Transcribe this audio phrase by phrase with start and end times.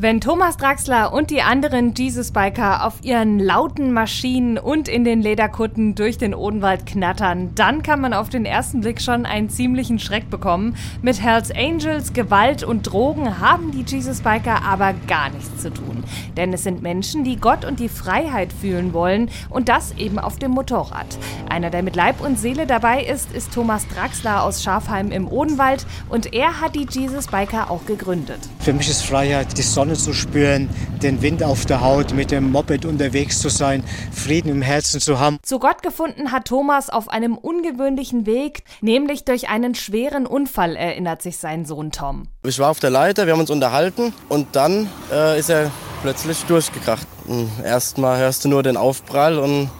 [0.00, 5.96] Wenn Thomas Draxler und die anderen Jesus-Biker auf ihren lauten Maschinen und in den Lederkutten
[5.96, 10.30] durch den Odenwald knattern, dann kann man auf den ersten Blick schon einen ziemlichen Schreck
[10.30, 10.76] bekommen.
[11.02, 16.04] Mit Hells Angels, Gewalt und Drogen haben die Jesus-Biker aber gar nichts zu tun.
[16.36, 20.38] Denn es sind Menschen, die Gott und die Freiheit fühlen wollen und das eben auf
[20.38, 21.18] dem Motorrad.
[21.48, 25.84] Einer, der mit Leib und Seele dabei ist, ist Thomas Draxler aus Schafheim im Odenwald
[26.08, 28.38] und er hat die Jesus-Biker auch gegründet.
[28.60, 30.68] Für mich ist Freiheit die Sonne Sonne zu spüren,
[31.02, 35.18] den Wind auf der Haut, mit dem Moped unterwegs zu sein, Frieden im Herzen zu
[35.18, 35.38] haben.
[35.42, 41.22] Zu Gott gefunden hat Thomas auf einem ungewöhnlichen Weg, nämlich durch einen schweren Unfall, erinnert
[41.22, 42.28] sich sein Sohn Tom.
[42.44, 45.70] Ich war auf der Leiter, wir haben uns unterhalten und dann äh, ist er
[46.02, 47.06] plötzlich durchgekracht.
[47.64, 49.70] Erstmal hörst du nur den Aufprall und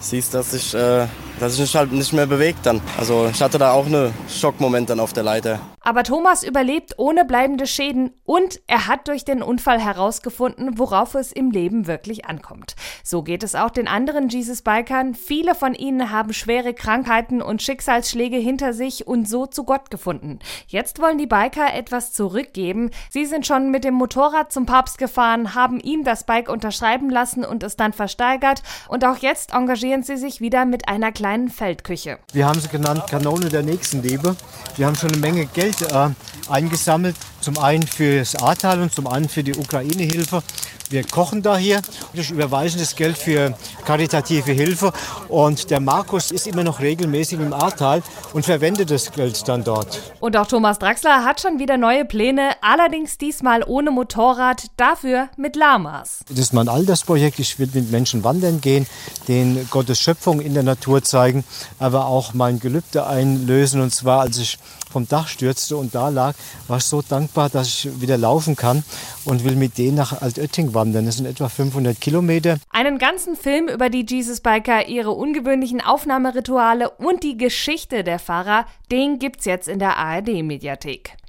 [0.00, 1.06] siehst, dass ich, äh,
[1.40, 2.82] dass ich mich halt nicht mehr bewegt dann.
[2.98, 5.60] Also ich hatte da auch einen Schockmoment dann auf der Leiter.
[5.86, 11.30] Aber Thomas überlebt ohne bleibende Schäden und er hat durch den Unfall herausgefunden, worauf es
[11.30, 12.74] im Leben wirklich ankommt.
[13.04, 15.14] So geht es auch den anderen Jesus-Bikern.
[15.14, 20.40] Viele von ihnen haben schwere Krankheiten und Schicksalsschläge hinter sich und so zu Gott gefunden.
[20.66, 22.90] Jetzt wollen die Biker etwas zurückgeben.
[23.08, 27.44] Sie sind schon mit dem Motorrad zum Papst gefahren, haben ihm das Bike unterschreiben lassen
[27.44, 28.64] und es dann versteigert.
[28.88, 32.18] Und auch jetzt engagieren sie sich wieder mit einer kleinen Feldküche.
[32.32, 34.34] Wir haben sie genannt Kanone der Nächstenliebe.
[34.74, 36.08] Wir haben schon eine Menge Geld Geld äh,
[36.48, 37.16] eingesammelt.
[37.40, 40.42] Zum einen für das Ahrtal und zum anderen für die Ukraine-Hilfe.
[40.88, 44.92] Wir kochen da hier, ich überweisen das Geld für karitative Hilfe
[45.28, 50.00] und der Markus ist immer noch regelmäßig im Ahrtal und verwendet das Geld dann dort.
[50.20, 55.56] Und auch Thomas Draxler hat schon wieder neue Pläne, allerdings diesmal ohne Motorrad, dafür mit
[55.56, 56.20] Lamas.
[56.28, 57.40] Das ist mein Altersprojekt.
[57.40, 58.86] Ich will mit Menschen wandern gehen,
[59.26, 61.42] denen Gottes Schöpfung in der Natur zeigen,
[61.80, 63.80] aber auch mein Gelübde einlösen.
[63.80, 64.58] Und zwar, als ich
[64.96, 66.34] vom Dach stürzte und da lag,
[66.68, 68.82] war ich so dankbar, dass ich wieder laufen kann
[69.26, 71.04] und will mit denen nach Altötting wandern.
[71.04, 72.56] Das sind etwa 500 Kilometer.
[72.70, 78.64] Einen ganzen Film über die Jesus Biker, ihre ungewöhnlichen Aufnahmerituale und die Geschichte der Fahrer,
[78.90, 81.16] den gibt's jetzt in der ARD-Mediathek.